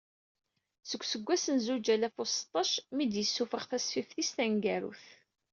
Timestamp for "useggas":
1.03-1.45